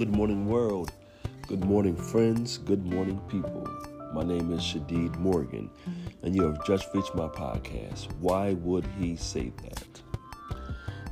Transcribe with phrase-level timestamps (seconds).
[0.00, 0.92] Good morning, world.
[1.46, 2.56] Good morning, friends.
[2.56, 3.68] Good morning, people.
[4.14, 5.68] My name is Shadeed Morgan,
[6.22, 8.10] and you have just reached my podcast.
[8.18, 10.00] Why would he say that?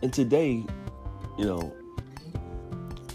[0.01, 0.65] And today,
[1.37, 1.75] you know,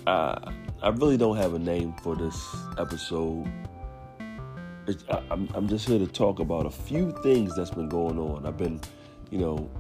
[0.05, 0.53] I,
[0.83, 2.39] I really don't have a name for this
[2.77, 3.51] episode.
[5.09, 8.45] I, I'm, I'm just here to talk about a few things that's been going on.
[8.45, 8.79] I've been,
[9.31, 9.71] you know,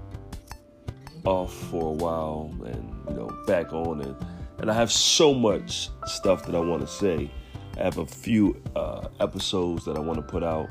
[1.23, 4.15] off for a while and, you know, back on and
[4.59, 7.29] and I have so much stuff that I want to say.
[7.77, 10.69] I have a few uh, episodes that I want to put out.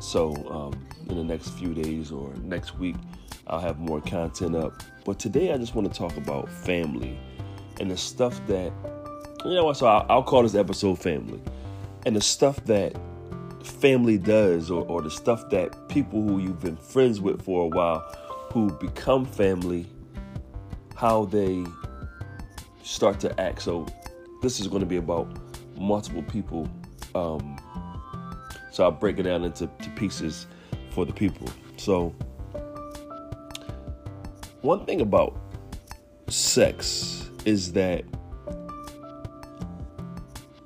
[0.00, 2.96] So um, in the next few days or next week,
[3.46, 4.82] I'll have more content up.
[5.04, 7.18] But today, I just want to talk about family
[7.80, 8.72] and the stuff that
[9.44, 9.72] you know.
[9.72, 11.40] So I'll, I'll call this episode "Family,"
[12.06, 12.96] and the stuff that
[13.64, 17.66] family does, or, or the stuff that people who you've been friends with for a
[17.66, 18.00] while,
[18.52, 19.86] who become family,
[20.94, 21.64] how they
[22.82, 23.62] start to act.
[23.62, 23.86] So
[24.42, 25.28] this is going to be about
[25.76, 26.68] multiple people.
[27.14, 27.58] Um,
[28.70, 29.66] so I'll break it down into
[29.96, 30.46] pieces
[30.90, 31.48] for the people.
[31.76, 32.14] So
[34.62, 35.36] one thing about
[36.28, 38.04] sex is that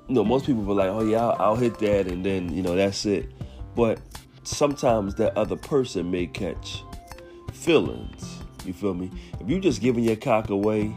[0.07, 2.61] you know most people are like, oh yeah, I'll, I'll hit that, and then you
[2.61, 3.31] know that's it.
[3.75, 3.99] But
[4.43, 6.83] sometimes that other person may catch
[7.53, 8.37] feelings.
[8.65, 9.11] You feel me?
[9.39, 10.95] If you just giving your cock away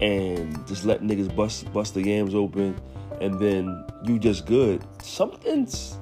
[0.00, 2.78] and just let niggas bust bust the yams open
[3.20, 4.84] and then you just good.
[5.02, 5.98] Something's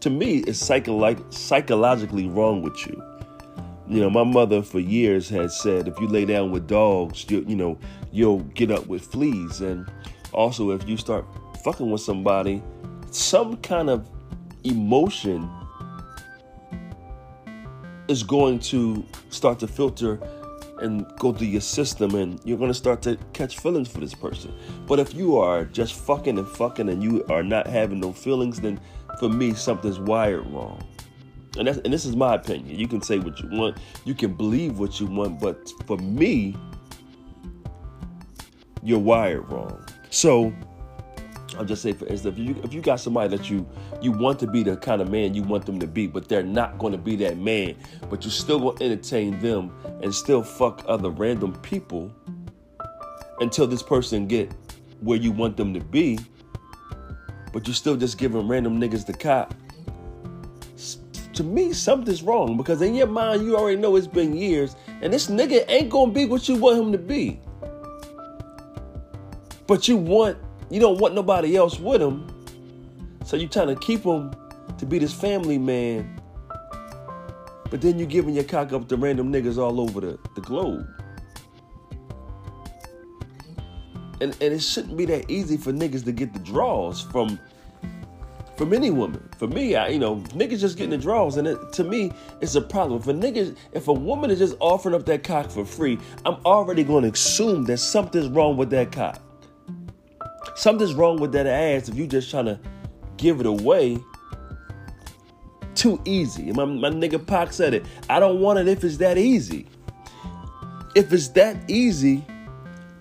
[0.00, 3.02] to me is psycholo- psychologically wrong with you.
[3.88, 7.44] You know, my mother for years had said if you lay down with dogs, you
[7.46, 7.78] you know,
[8.12, 9.60] you'll get up with fleas.
[9.60, 9.90] And
[10.32, 11.24] also if you start
[11.64, 12.62] fucking with somebody,
[13.10, 14.08] some kind of
[14.64, 15.48] emotion
[18.08, 20.18] is going to start to filter
[20.80, 24.14] and go through your system and you're going to start to catch feelings for this
[24.14, 24.54] person.
[24.86, 28.60] But if you are just fucking and fucking and you are not having no feelings,
[28.60, 28.80] then
[29.18, 30.82] for me, something's wired wrong.
[31.56, 32.78] And, that's, and this is my opinion.
[32.78, 36.56] You can say what you want, you can believe what you want, but for me,
[38.82, 39.84] you're wired wrong.
[40.10, 40.52] So
[41.58, 43.68] I'll just saying, for instance, if you if you got somebody that you
[44.00, 46.42] you want to be the kind of man you want them to be, but they're
[46.42, 47.74] not going to be that man,
[48.08, 52.12] but you still to entertain them and still fuck other random people
[53.40, 54.52] until this person get
[55.00, 56.18] where you want them to be,
[57.52, 59.52] but you still just giving random niggas the cop.
[61.34, 65.12] To me, something's wrong because in your mind you already know it's been years, and
[65.12, 67.40] this nigga ain't gonna be what you want him to be.
[69.66, 70.38] But you want
[70.70, 72.26] you don't want nobody else with him.
[73.24, 74.34] So you're trying to keep him
[74.78, 76.20] to be this family man.
[77.70, 80.86] But then you're giving your cock up to random niggas all over the, the globe.
[84.20, 87.38] And and it shouldn't be that easy for niggas to get the draws from
[88.56, 89.28] from any woman.
[89.38, 92.56] For me, I you know, niggas just getting the draws, and it, to me, it's
[92.56, 93.00] a problem.
[93.00, 96.36] If a nigga, if a woman is just offering up that cock for free, I'm
[96.44, 99.22] already going to assume that something's wrong with that cock.
[100.58, 102.58] Something's wrong with that ass if you just trying to
[103.16, 103.96] give it away
[105.76, 106.50] too easy.
[106.50, 107.86] My, my nigga Pac said it.
[108.10, 109.66] I don't want it if it's that easy.
[110.96, 112.24] If it's that easy,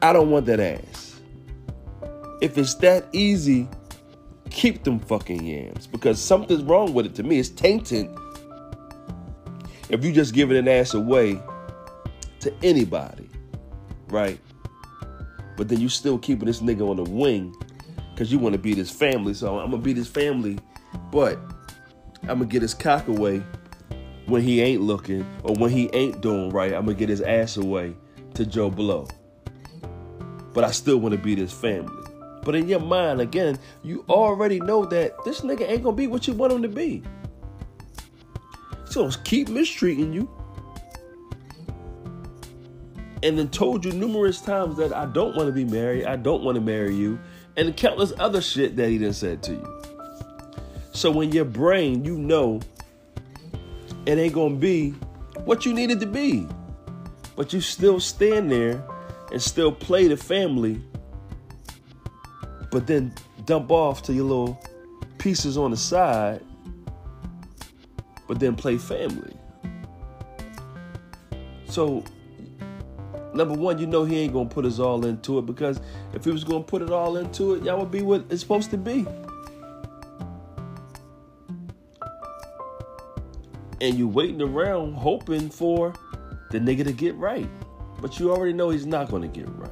[0.04, 1.20] I don't want that ass.
[2.42, 3.68] If it's that easy,
[4.52, 7.40] keep them fucking yams because something's wrong with it to me.
[7.40, 8.08] It's tainted
[9.90, 11.42] if you just giving an ass away
[12.42, 13.28] to anybody,
[14.10, 14.40] right?
[15.58, 17.54] But then you still keeping this nigga on the wing
[18.14, 19.34] because you want to be this family.
[19.34, 20.60] So I'm gonna be this family,
[21.12, 21.38] but
[22.22, 23.44] I'm gonna get his cock away
[24.28, 26.74] when he ain't looking or when he ain't doing right.
[26.74, 27.96] I'm gonna get his ass away
[28.36, 29.08] to Joe Blow.
[30.54, 32.04] But I still want to be this family.
[32.44, 36.28] But in your mind, again, you already know that this nigga ain't gonna be what
[36.28, 37.04] you want him to be.
[38.94, 40.28] Gonna keep mistreating you
[43.28, 46.44] and then told you numerous times that I don't want to be married, I don't
[46.44, 47.20] want to marry you,
[47.58, 49.84] and countless other shit that he done said to you.
[50.94, 52.62] So when your brain, you know,
[54.06, 54.92] it ain't gonna be
[55.44, 56.48] what you needed to be,
[57.36, 58.82] but you still stand there
[59.34, 60.82] and still play the family,
[62.72, 63.14] but then
[63.44, 64.62] dump off to your little
[65.18, 66.42] pieces on the side,
[68.26, 69.36] but then play family.
[71.66, 72.06] So
[73.38, 75.80] number one, you know he ain't gonna put us all into it because
[76.14, 78.72] if he was gonna put it all into it, y'all would be what it's supposed
[78.72, 79.06] to be.
[83.80, 85.94] And you waiting around hoping for
[86.50, 87.50] the nigga to get right.
[88.02, 89.72] But you already know he's not gonna get right.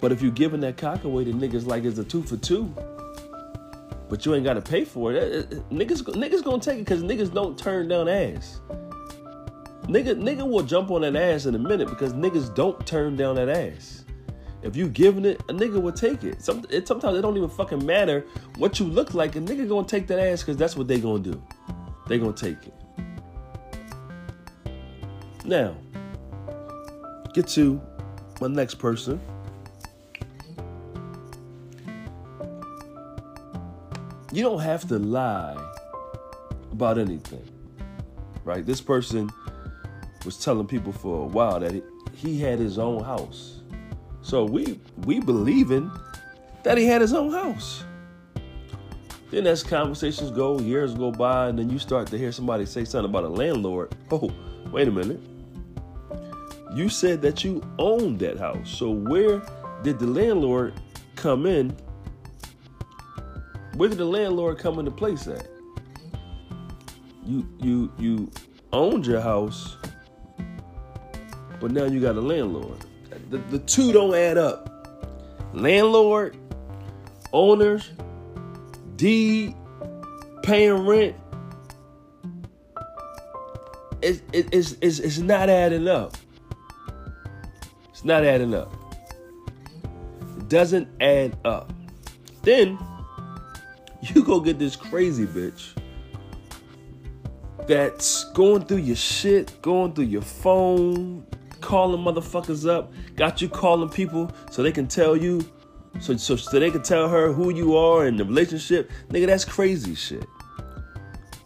[0.00, 2.74] But if you're giving that cock away to niggas like it's a two for two,
[4.08, 6.78] but you ain't got to pay for it, eh, eh, eh, niggas niggas gonna take
[6.78, 8.60] it because niggas don't turn down ass.
[9.90, 13.34] Nigga, nigga will jump on that ass in a minute because niggas don't turn down
[13.34, 14.04] that ass.
[14.62, 16.40] If you giving it, a nigga will take it.
[16.40, 18.24] Some, it sometimes it don't even fucking matter
[18.56, 19.34] what you look like.
[19.34, 21.42] A nigga gonna take that ass because that's what they gonna do.
[22.06, 22.74] They gonna take it.
[25.44, 25.76] Now,
[27.34, 27.80] get to
[28.40, 29.20] my next person.
[34.32, 35.60] You don't have to lie
[36.70, 37.42] about anything,
[38.44, 38.64] right?
[38.64, 39.28] This person
[40.24, 41.82] was telling people for a while that
[42.14, 43.60] he had his own house.
[44.22, 45.90] So we we believing
[46.62, 47.84] that he had his own house.
[49.30, 52.84] Then as conversations go, years go by, and then you start to hear somebody say
[52.84, 53.94] something about a landlord.
[54.12, 54.32] Oh,
[54.72, 55.20] wait a minute.
[56.74, 58.68] You said that you owned that house.
[58.70, 59.40] So where
[59.82, 60.74] did the landlord
[61.14, 61.76] come in?
[63.76, 65.48] Where did the landlord come into place at?
[67.24, 68.30] You you you
[68.72, 69.76] owned your house,
[71.60, 72.78] but now you got a landlord.
[73.28, 74.66] The, the two don't add up.
[75.52, 76.36] Landlord,
[77.32, 77.90] owners,
[78.96, 79.54] deed,
[80.42, 81.16] paying rent.
[84.02, 86.16] It, it, it's, it's, it's not adding up.
[87.90, 88.72] It's not adding up.
[90.38, 91.72] It doesn't add up.
[92.42, 92.78] Then
[94.00, 95.76] you go get this crazy bitch
[97.66, 101.26] that's going through your shit, going through your phone,
[101.60, 105.40] calling motherfuckers up, got you calling people so they can tell you,
[106.00, 108.90] so, so, so they can tell her who you are in the relationship.
[109.08, 110.26] Nigga, that's crazy shit.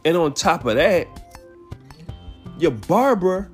[0.05, 1.08] And on top of that,
[2.58, 3.50] your barber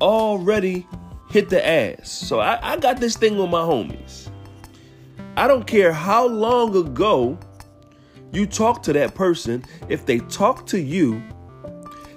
[0.00, 0.86] already
[1.30, 2.10] hit the ass.
[2.10, 4.30] So I, I got this thing with my homies.
[5.36, 7.38] I don't care how long ago
[8.32, 11.22] you talk to that person, if they talk to you,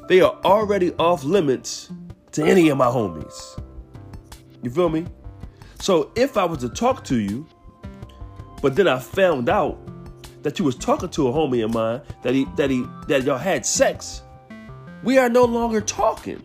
[0.08, 1.92] they are already off limits
[2.32, 3.62] to any of my homies.
[4.66, 5.06] You feel me?
[5.80, 7.46] So if I was to talk to you,
[8.64, 9.78] but then I found out
[10.42, 13.38] that you was talking to a homie of mine that he that he that y'all
[13.38, 14.24] had sex,
[15.04, 16.42] we are no longer talking.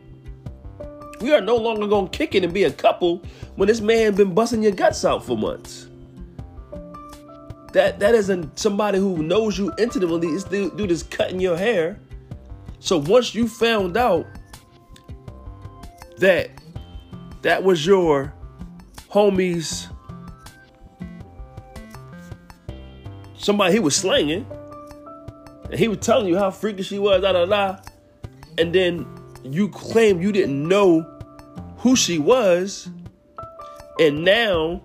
[1.23, 3.23] We are no longer gonna kick it and be a couple
[3.57, 5.89] when this man been busting your guts out for months.
[7.73, 10.31] That that isn't somebody who knows you intimately.
[10.31, 11.99] This dude is cutting your hair.
[12.81, 14.27] So once you found out
[16.19, 16.51] that
[17.43, 18.35] that was your
[19.11, 19.89] homie's
[23.37, 24.47] somebody he was slanging,
[25.71, 27.79] and he was telling you how freaky she was, da da da,
[28.59, 29.07] and then
[29.43, 31.03] you claim you didn't know
[31.79, 32.89] who she was,
[33.99, 34.83] and now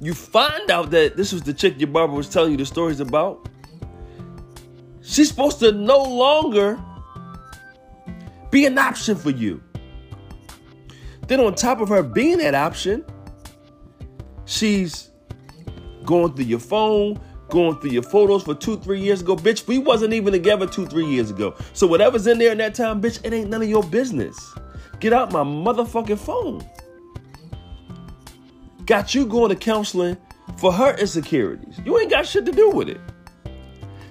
[0.00, 3.00] you find out that this was the chick your barber was telling you the stories
[3.00, 3.48] about.
[5.00, 6.78] She's supposed to no longer
[8.50, 9.62] be an option for you.
[11.26, 13.04] Then, on top of her being that option,
[14.44, 15.10] she's
[16.04, 19.36] going through your phone, going through your photos for two, three years ago.
[19.36, 21.54] Bitch, we wasn't even together two, three years ago.
[21.72, 24.54] So, whatever's in there in that time, bitch, it ain't none of your business.
[25.00, 26.64] Get out my motherfucking phone.
[28.86, 30.16] Got you going to counseling
[30.58, 31.80] for her insecurities.
[31.84, 33.00] You ain't got shit to do with it.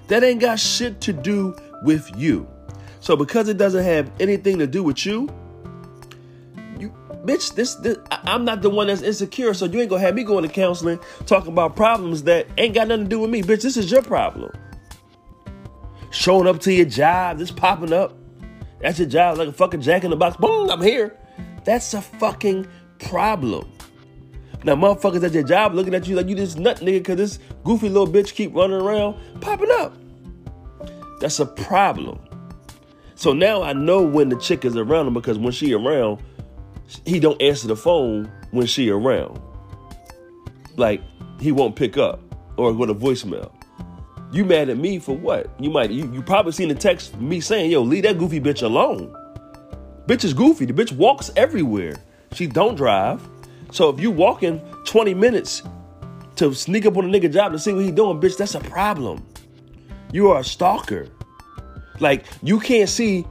[0.08, 2.46] That ain't got shit to do with you.
[3.00, 5.28] So, because it doesn't have anything to do with you,
[7.26, 10.24] bitch, this, this I'm not the one that's insecure, so you ain't gonna have me
[10.24, 13.42] going to counseling talking about problems that ain't got nothing to do with me.
[13.42, 14.52] Bitch, this is your problem.
[16.10, 18.16] Showing up to your job, this popping up.
[18.80, 20.36] That's your job, like a fucking jack in the box.
[20.36, 21.16] Boom, I'm here.
[21.64, 22.66] That's a fucking
[22.98, 23.70] problem.
[24.64, 27.38] Now, motherfuckers at your job looking at you like you this nut nigga because this
[27.64, 29.94] goofy little bitch keep running around popping up.
[31.20, 32.18] That's a problem.
[33.14, 36.20] So now I know when the chick is around because when she around,
[37.04, 39.40] he don't answer the phone when she around.
[40.76, 41.02] Like
[41.40, 42.20] he won't pick up
[42.56, 43.52] or go to voicemail.
[44.32, 45.48] You mad at me for what?
[45.60, 48.62] You might you, you probably seen the text me saying, yo, leave that goofy bitch
[48.62, 49.14] alone.
[50.06, 50.66] Bitch is goofy.
[50.66, 51.96] The bitch walks everywhere.
[52.32, 53.26] She don't drive.
[53.72, 55.62] So if you walking 20 minutes
[56.36, 58.60] to sneak up on a nigga job to see what he doing, bitch, that's a
[58.60, 59.26] problem.
[60.12, 61.08] You are a stalker.
[61.98, 63.26] Like you can't see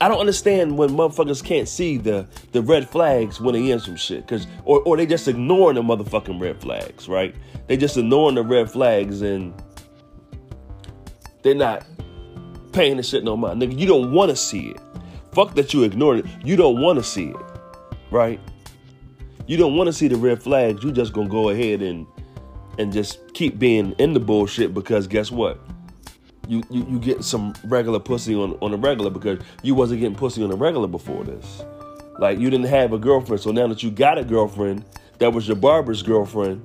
[0.00, 3.96] I don't understand when motherfuckers can't see the the red flags when they in some
[3.96, 7.34] shit, cause or or they just ignoring the motherfucking red flags, right?
[7.66, 9.54] They just ignoring the red flags and
[11.42, 11.86] they're not
[12.72, 13.60] paying the shit no mind.
[13.62, 14.80] Nigga, you don't want to see it.
[15.32, 16.26] Fuck that you ignored it.
[16.44, 17.36] You don't want to see it,
[18.10, 18.40] right?
[19.46, 20.82] you don't want to see the red flags.
[20.82, 22.06] You just gonna go ahead and
[22.78, 25.58] and just keep being in the bullshit because guess what?
[26.48, 30.16] You, you you get some regular pussy on on a regular because you wasn't getting
[30.16, 31.62] pussy on the regular before this.
[32.18, 34.84] Like you didn't have a girlfriend, so now that you got a girlfriend,
[35.18, 36.62] that was your barber's girlfriend.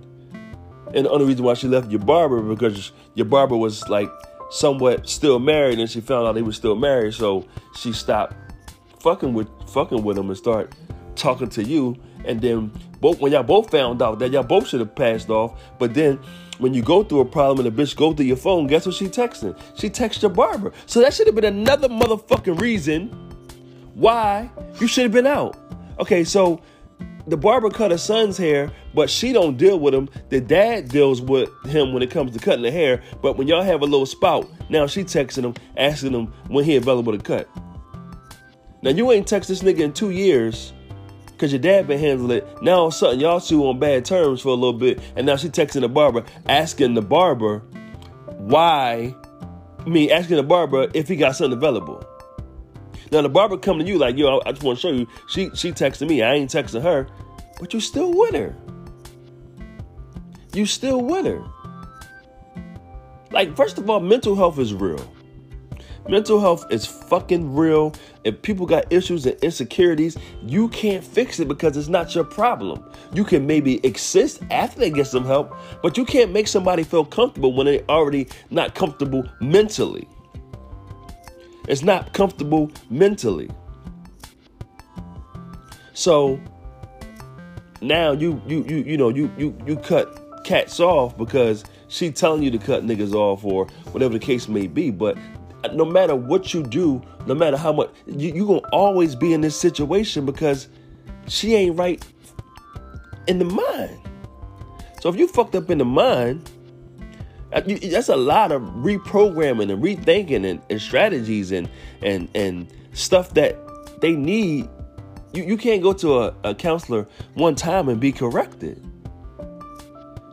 [0.93, 4.09] And the only reason why she left your barber because your barber was like
[4.49, 7.45] somewhat still married, and she found out he was still married, so
[7.75, 8.35] she stopped
[9.01, 10.73] fucking with fucking with him and start
[11.15, 11.97] talking to you.
[12.25, 15.59] And then both when y'all both found out that y'all both should have passed off,
[15.79, 16.19] but then
[16.61, 18.95] when you go through a problem and the bitch go through your phone, guess what
[18.95, 19.59] she texting?
[19.75, 20.71] She texts your barber.
[20.85, 23.09] So that should have been another motherfucking reason
[23.95, 24.49] why
[24.79, 25.57] you should have been out.
[25.99, 26.61] Okay, so
[27.27, 30.07] the barber cut her son's hair, but she don't deal with him.
[30.29, 33.01] The dad deals with him when it comes to cutting the hair.
[33.21, 36.75] But when y'all have a little spout, now she texting him, asking him when he
[36.75, 37.49] available to cut.
[38.83, 40.73] Now you ain't text this nigga in two years
[41.41, 42.61] because your dad been handling it.
[42.61, 45.25] Now all of a sudden y'all two on bad terms for a little bit, and
[45.25, 47.63] now she texting the barber, asking the barber
[48.37, 49.15] why,
[49.79, 52.05] I mean asking the barber if he got something available.
[53.11, 55.07] Now the barber come to you like, yo, I just want to show you.
[55.29, 56.21] She she texted me.
[56.21, 57.07] I ain't texting her,
[57.59, 58.55] but you still with her.
[60.53, 61.43] You still with her.
[63.31, 65.11] Like, first of all, mental health is real.
[66.09, 67.93] Mental health is fucking real.
[68.23, 72.83] If people got issues and insecurities, you can't fix it because it's not your problem.
[73.13, 77.05] You can maybe exist after they get some help, but you can't make somebody feel
[77.05, 80.07] comfortable when they're already not comfortable mentally.
[81.67, 83.49] It's not comfortable mentally.
[85.93, 86.39] So
[87.81, 92.41] now you you you you know you you you cut cats off because she telling
[92.41, 94.89] you to cut niggas off or whatever the case may be.
[94.89, 95.17] But
[95.73, 99.41] no matter what you do, no matter how much you you gonna always be in
[99.41, 100.67] this situation because
[101.27, 102.05] she ain't right
[103.27, 103.99] in the mind.
[105.01, 106.49] So if you fucked up in the mind,
[107.53, 111.69] uh, that's a lot of reprogramming and rethinking and, and strategies and
[112.01, 113.57] and and stuff that
[114.01, 114.67] they need.
[115.33, 118.83] You, you can't go to a, a counselor one time and be corrected.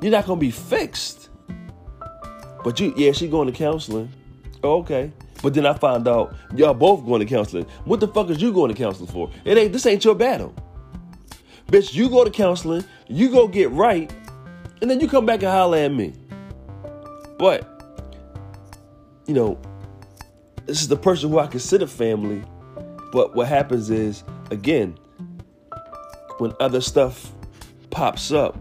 [0.01, 1.29] You're not gonna be fixed.
[2.65, 4.13] But you, yeah, she going to counseling.
[4.63, 5.13] Oh, okay.
[5.43, 7.65] But then I found out y'all both going to counseling.
[7.85, 9.31] What the fuck is you going to counseling for?
[9.45, 10.55] It ain't this ain't your battle.
[11.69, 14.11] Bitch, you go to counseling, you go get right,
[14.81, 16.15] and then you come back and holler at me.
[17.39, 17.67] But,
[19.27, 19.61] you know,
[20.67, 22.43] this is the person who I consider family.
[23.13, 24.99] But what happens is, again,
[26.39, 27.33] when other stuff
[27.91, 28.59] pops up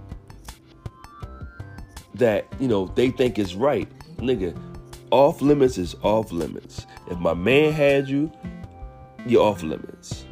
[2.16, 4.58] that, you know, they think is right, nigga,
[5.12, 6.86] off limits is off limits.
[7.10, 8.32] If my man had you,
[9.26, 10.26] you're off limits.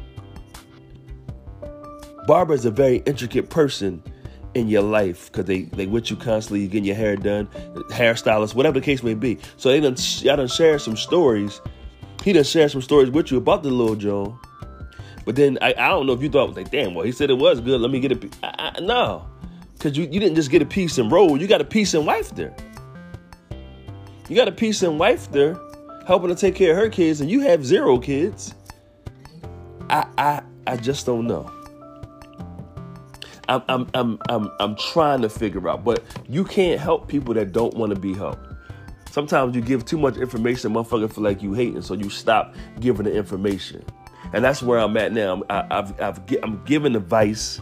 [2.26, 4.02] Barbara is a very intricate person
[4.54, 6.62] in your life because they they with you constantly.
[6.62, 7.46] You getting your hair done,
[7.90, 9.38] hairstylist, whatever the case may be.
[9.56, 11.60] So they done y'all done share some stories.
[12.24, 14.38] He done share some stories with you about the little Joe.
[15.24, 17.38] But then I, I don't know if you thought like, damn, well he said it
[17.38, 17.80] was good.
[17.80, 19.28] Let me get a I, I, no,
[19.74, 21.40] because you you didn't just get a piece and roll.
[21.40, 22.56] You got a piece and wife there.
[24.28, 25.58] You got a and wife there,
[26.06, 28.54] helping to take care of her kids, and you have zero kids.
[29.88, 31.50] I I I just don't know.
[33.48, 37.52] I'm, I'm, I'm, I'm, I'm trying to figure out, but you can't help people that
[37.52, 38.44] don't want to be helped.
[39.12, 43.04] Sometimes you give too much information, motherfucker feel like you hating, so you stop giving
[43.04, 43.84] the information.
[44.32, 45.44] And that's where I'm at now.
[45.48, 47.60] I, I've, I've, I'm giving advice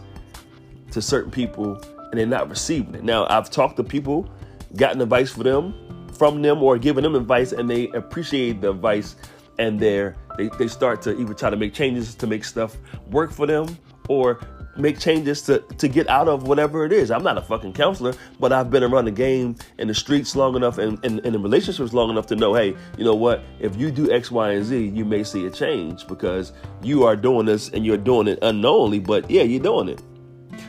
[0.91, 1.79] to certain people,
[2.09, 3.03] and they're not receiving it.
[3.03, 4.27] Now I've talked to people,
[4.75, 5.75] gotten advice for them,
[6.15, 9.15] from them, or giving them advice, and they appreciate the advice,
[9.59, 12.75] and they're they, they start to either try to make changes to make stuff
[13.09, 13.77] work for them,
[14.09, 14.39] or
[14.77, 17.11] make changes to, to get out of whatever it is.
[17.11, 20.55] I'm not a fucking counselor, but I've been around the game in the streets long
[20.55, 23.43] enough and, and, and in relationships long enough to know, hey, you know what?
[23.59, 26.51] If you do X, Y, and Z, you may see a change because
[26.83, 30.01] you are doing this and you're doing it unknowingly, but yeah, you're doing it.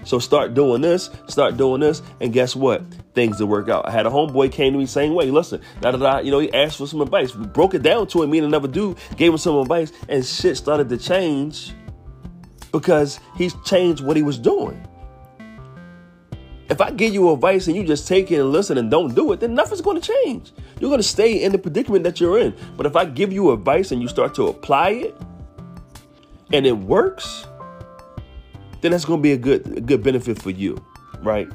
[0.04, 2.84] So start doing this, start doing this, and guess what?
[3.16, 3.88] Things to work out.
[3.88, 6.18] I had a homeboy came to me saying, "Wait, Listen, da da da.
[6.18, 7.34] You know, he asked for some advice.
[7.34, 8.28] We broke it down to him.
[8.28, 11.72] Me and another dude gave him some advice, and shit started to change
[12.72, 14.86] because he's changed what he was doing.
[16.68, 19.32] If I give you advice and you just take it and listen and don't do
[19.32, 20.52] it, then nothing's going to change.
[20.78, 22.54] You're going to stay in the predicament that you're in.
[22.76, 25.16] But if I give you advice and you start to apply it
[26.52, 27.46] and it works,
[28.82, 30.76] then that's going to be a good a good benefit for you,
[31.22, 31.48] right?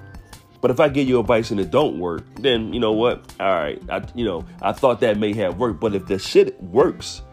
[0.62, 3.34] But if I give you advice and it don't work, then you know what?
[3.39, 6.62] All right, I you know I thought that may have worked, but if the shit
[6.62, 7.24] works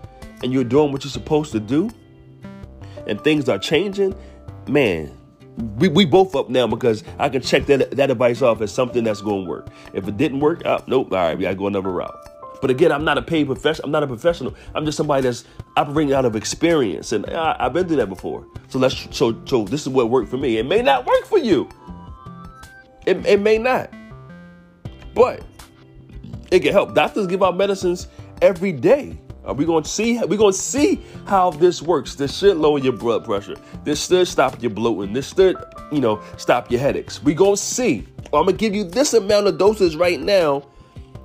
[0.42, 1.90] and you're doing what you're supposed to do,
[3.06, 4.14] and things are changing,
[4.66, 5.12] man,
[5.76, 9.04] we, we both up now because I can check that that advice off as something
[9.04, 9.68] that's going to work.
[9.92, 11.12] If it didn't work, uh, nope.
[11.12, 12.16] All right, we got to go another route.
[12.60, 13.86] But again, I'm not a paid professional.
[13.86, 14.54] I'm not a professional.
[14.74, 15.44] I'm just somebody that's
[15.76, 18.46] operating out of experience, and I, have been through that before.
[18.68, 20.58] So let's so so this is what worked for me.
[20.58, 21.68] It may not work for you.
[23.08, 23.90] It it may not,
[25.14, 25.42] but
[26.50, 26.94] it can help.
[26.94, 28.06] Doctors give out medicines
[28.42, 29.18] every day.
[29.44, 30.18] Are we to see?
[30.18, 32.16] We're going to see how this works.
[32.16, 33.56] This should lower your blood pressure.
[33.82, 35.14] This should stop your bloating.
[35.14, 35.56] This should,
[35.90, 37.18] you know, stop your headaches.
[37.18, 38.06] Going to see.
[38.30, 40.68] I'm to give you this amount of doses right now.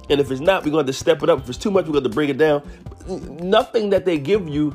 [0.10, 1.40] And if it's not, we're going to step it up.
[1.40, 2.64] If it's too much, we're to bring it down.
[3.42, 4.74] Nothing that they give you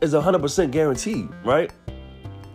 [0.00, 1.70] is 100% guaranteed, right?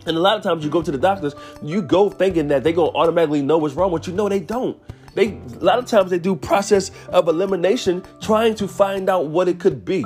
[0.06, 2.72] And a lot of times you go to the doctors, you go thinking that they're
[2.72, 4.12] going to automatically know what's wrong with you.
[4.12, 4.80] No, they don't.
[5.14, 9.48] They a lot of times they do process of elimination, trying to find out what
[9.48, 10.04] it could be.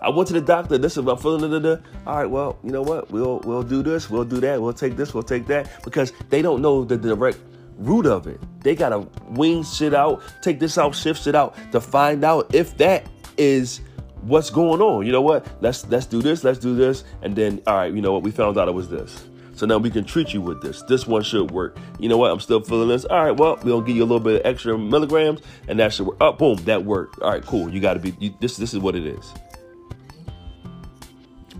[0.00, 0.78] I went to the doctor.
[0.78, 1.64] This is I'm feeling.
[2.06, 3.10] All right, well, you know what?
[3.10, 4.08] We'll we'll do this.
[4.08, 4.62] We'll do that.
[4.62, 5.14] We'll take this.
[5.14, 7.38] We'll take that because they don't know the direct
[7.78, 8.40] root of it.
[8.60, 12.76] They gotta wing shit out, take this out, shift it out to find out if
[12.78, 13.06] that
[13.36, 13.80] is
[14.22, 15.04] what's going on.
[15.04, 15.46] You know what?
[15.60, 16.44] Let's let's do this.
[16.44, 17.92] Let's do this, and then all right.
[17.92, 18.22] You know what?
[18.22, 19.24] We found out it was this.
[19.54, 20.82] So now we can treat you with this.
[20.82, 21.76] This one should work.
[21.98, 22.30] You know what?
[22.30, 23.04] I'm still feeling this.
[23.04, 26.06] All right, well, we'll give you a little bit of extra milligrams, and that should
[26.06, 26.16] work.
[26.20, 27.20] Oh, boom, that worked.
[27.20, 27.72] All right, cool.
[27.72, 28.14] You got to be.
[28.18, 29.32] You, this this is what it is.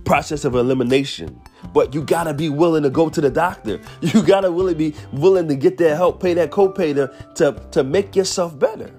[0.04, 1.40] Process of elimination.
[1.72, 3.80] But you gotta be willing to go to the doctor.
[4.00, 7.84] You gotta really be willing to get that help, pay that copay to, to, to
[7.84, 8.90] make yourself better.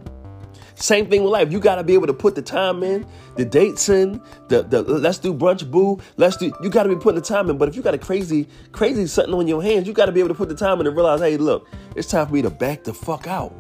[0.76, 1.52] Same thing with life.
[1.52, 4.82] You got to be able to put the time in, the dates in, the, the
[4.82, 6.00] let's do brunch boo.
[6.18, 7.58] Let's do, you got to be putting the time in.
[7.58, 10.20] But if you got a crazy, crazy something on your hands, you got to be
[10.20, 12.50] able to put the time in and realize, hey, look, it's time for me to
[12.50, 13.54] back the fuck out.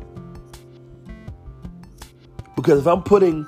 [2.55, 3.47] Because if I'm putting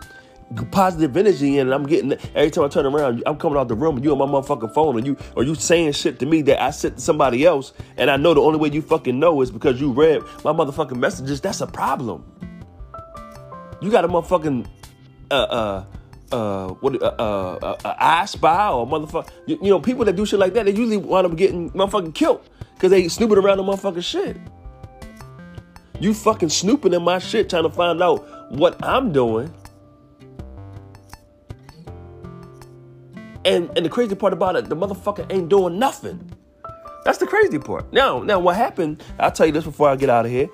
[0.71, 3.75] positive energy in and I'm getting every time I turn around, I'm coming out the
[3.75, 6.41] room and you on my motherfucking phone and you or you saying shit to me
[6.43, 9.41] that I said to somebody else and I know the only way you fucking know
[9.41, 12.23] is because you read my motherfucking messages, that's a problem.
[13.81, 14.67] You got a motherfucking
[15.31, 15.85] uh uh
[16.31, 19.29] uh what uh uh, uh I spy or motherfucker.
[19.45, 22.15] You, you, know people that do shit like that they usually wind up getting motherfucking
[22.15, 24.37] killed because they snooping around the motherfucking shit.
[25.99, 29.53] You fucking snooping in my shit trying to find out what I'm doing.
[33.45, 36.31] And and the crazy part about it, the motherfucker ain't doing nothing.
[37.03, 37.93] That's the crazy part.
[37.93, 39.03] Now, now what happened?
[39.19, 40.49] I'll tell you this before I get out of here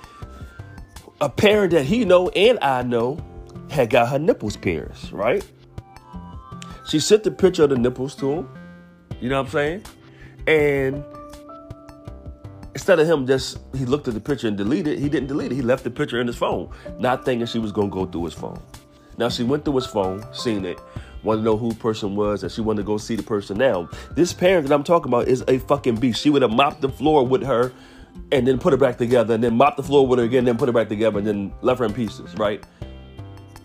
[1.22, 3.20] a parent that he know and I know
[3.70, 5.46] had got her nipples pierced, right?
[6.88, 8.50] She sent the picture of the nipples to him.
[9.22, 9.84] You know what I'm saying?
[10.48, 11.06] And
[12.74, 15.56] instead of him just he looked at the picture and deleted, he didn't delete it.
[15.56, 18.34] He left the picture in his phone, not thinking she was gonna go through his
[18.34, 18.60] phone.
[19.18, 20.80] Now she went through his phone, seen it,
[21.22, 23.60] wanted to know who the person was, and she wanted to go see the person.
[23.60, 26.20] Now, this parent that I'm talking about is a fucking beast.
[26.20, 27.72] She would have mopped the floor with her
[28.32, 30.58] and then put it back together and then mop the floor with her again, then
[30.58, 32.64] put it back together and then left her in pieces, right?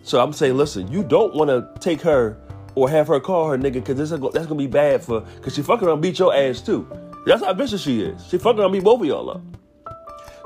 [0.02, 2.40] So I'm saying, listen, you don't want to take her
[2.74, 5.86] or have her call her nigga because that's gonna be bad for because she fucking
[5.86, 6.86] around beat your ass too.
[7.24, 8.26] That's how vicious she is.
[8.26, 9.42] She fucking around beat both of y'all up.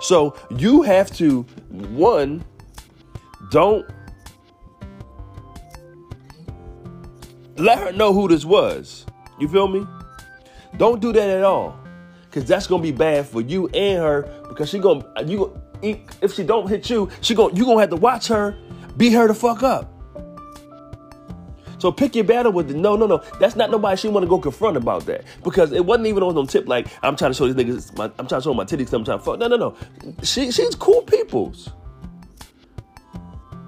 [0.01, 1.43] So you have to
[1.91, 2.45] one,
[3.51, 3.87] don't
[7.57, 9.05] let her know who this was.
[9.39, 9.87] You feel me?
[10.77, 11.80] Don't do that at all
[12.31, 16.45] because that's gonna be bad for you and her because she gonna you if she
[16.45, 18.57] don't hit you, she gonna you gonna have to watch her
[18.97, 19.93] beat her the fuck up.
[21.79, 23.23] So pick your battle with the no, no, no.
[23.41, 26.35] That's not nobody she want to go confront about that because it wasn't even on
[26.35, 27.97] no tip like I'm trying to show these niggas.
[27.97, 28.93] My, I'm trying to show my titties.
[28.93, 29.39] I'm trying to fuck.
[29.39, 29.77] No, no, no.
[30.23, 31.71] She she's cool peoples.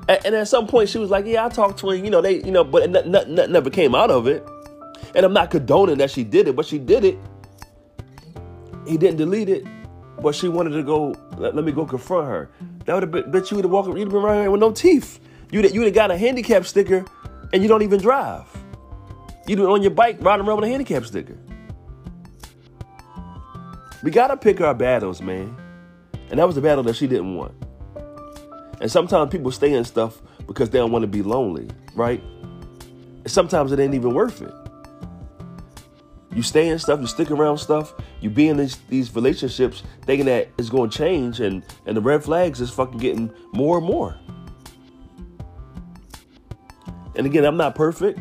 [0.08, 2.04] And, and at some point she was like, yeah, I talked to him.
[2.04, 4.46] You know they, you know, but nothing, nothing never came out of it.
[5.14, 7.18] And I'm not condoning that she did it, but she did it
[8.86, 9.64] he didn't delete it,
[10.20, 11.14] but she wanted to go.
[11.36, 12.50] Let, let me go confront her.
[12.84, 13.50] That would have been, bitch.
[13.50, 13.88] You would have walked.
[13.88, 15.20] You'd have been right here with no teeth.
[15.50, 17.04] You'd you would have got a handicap sticker,
[17.52, 18.46] and you don't even drive.
[19.46, 21.36] You'd be on your bike riding around with a handicap sticker.
[24.02, 25.56] We gotta pick our battles, man.
[26.30, 27.54] And that was the battle that she didn't want.
[28.80, 32.22] And sometimes people stay in stuff because they don't want to be lonely, right?
[32.80, 34.52] And sometimes it ain't even worth it.
[36.34, 40.26] You stay in stuff, you stick around stuff, you be in these, these relationships thinking
[40.26, 43.86] that it's going to change, and, and the red flags is fucking getting more and
[43.86, 44.16] more.
[47.14, 48.18] And again, I'm not perfect.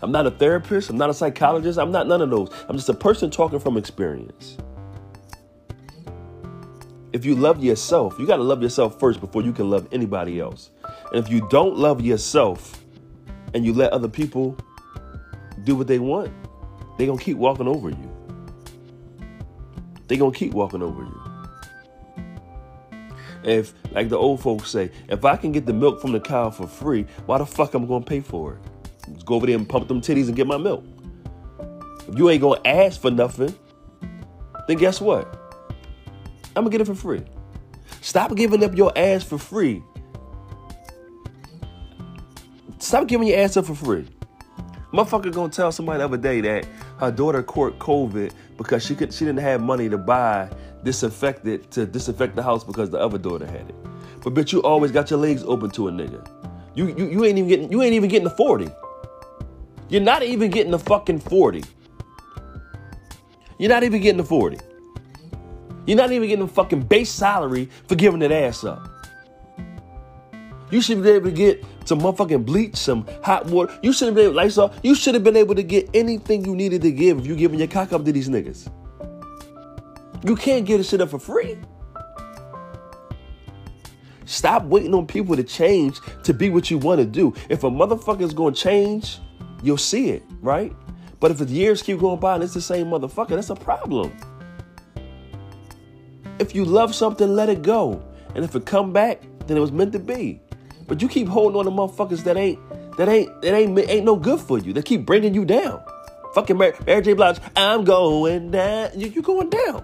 [0.00, 0.90] I'm not a therapist.
[0.90, 1.78] I'm not a psychologist.
[1.78, 2.50] I'm not none of those.
[2.68, 4.56] I'm just a person talking from experience.
[7.12, 10.40] If you love yourself, you got to love yourself first before you can love anybody
[10.40, 10.70] else.
[11.12, 12.82] And if you don't love yourself
[13.54, 14.56] and you let other people
[15.64, 16.32] do what they want,
[16.96, 18.12] they're going to keep walking over you.
[20.12, 21.20] They're gonna keep walking over you.
[23.44, 26.50] If, like the old folks say, if I can get the milk from the cow
[26.50, 28.60] for free, why the fuck am I'm gonna pay for it?
[29.14, 30.84] Just go over there and pump them titties and get my milk.
[32.06, 33.54] If you ain't gonna ask for nothing,
[34.68, 35.34] then guess what?
[36.54, 37.22] I'm gonna get it for free.
[38.02, 39.82] Stop giving up your ass for free.
[42.80, 44.06] Stop giving your ass up for free.
[44.92, 46.66] Motherfucker gonna tell somebody the other day that
[46.98, 50.50] her daughter caught COVID because she could she didn't have money to buy
[50.84, 53.74] disinfectant to disinfect the house because the other daughter had it.
[54.22, 56.28] But bitch, you always got your legs open to a nigga.
[56.74, 58.68] You you, you ain't even getting you ain't even getting the 40.
[59.88, 61.64] You're not even getting the fucking 40.
[63.58, 64.58] You're not even getting the 40.
[65.86, 68.88] You're not even getting the fucking base salary for giving that ass up.
[70.70, 73.72] You should be able to get some motherfucking bleach, some hot water.
[73.82, 76.54] You should have been able, like You should have been able to get anything you
[76.54, 78.70] needed to give if you giving your cock up to these niggas.
[80.24, 81.58] You can't get this shit up for free.
[84.24, 87.34] Stop waiting on people to change to be what you want to do.
[87.48, 89.18] If a motherfucker's gonna change,
[89.62, 90.72] you'll see it, right?
[91.20, 94.12] But if the years keep going by and it's the same motherfucker, that's a problem.
[96.38, 98.02] If you love something, let it go.
[98.34, 100.41] And if it come back, then it was meant to be.
[100.92, 102.58] But you keep holding on to motherfuckers that ain't
[102.98, 104.74] that ain't that ain't ain't no good for you.
[104.74, 105.82] They keep bringing you down.
[106.34, 107.14] Fucking Mary, Mary J.
[107.14, 108.90] Blige, I'm going down.
[108.94, 109.82] You, you going down.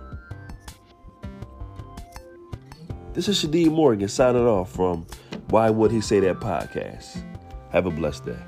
[3.14, 5.06] This is Shadeed Morgan signing off from
[5.48, 7.24] Why Would He Say That podcast.
[7.70, 8.42] Have a blessed day.